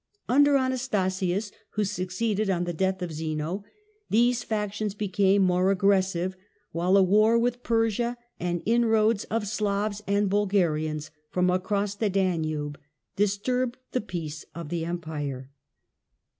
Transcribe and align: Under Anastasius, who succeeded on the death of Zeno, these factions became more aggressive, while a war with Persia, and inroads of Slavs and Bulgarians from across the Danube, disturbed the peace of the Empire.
Under 0.27 0.57
Anastasius, 0.57 1.51
who 1.73 1.83
succeeded 1.83 2.49
on 2.49 2.63
the 2.63 2.73
death 2.73 3.03
of 3.03 3.13
Zeno, 3.13 3.63
these 4.09 4.41
factions 4.43 4.95
became 4.95 5.43
more 5.43 5.69
aggressive, 5.69 6.35
while 6.71 6.97
a 6.97 7.03
war 7.03 7.37
with 7.37 7.61
Persia, 7.61 8.17
and 8.39 8.63
inroads 8.65 9.25
of 9.25 9.45
Slavs 9.47 10.01
and 10.07 10.27
Bulgarians 10.27 11.11
from 11.29 11.51
across 11.51 11.93
the 11.93 12.09
Danube, 12.09 12.79
disturbed 13.15 13.77
the 13.91 14.01
peace 14.01 14.43
of 14.55 14.69
the 14.69 14.85
Empire. 14.85 15.51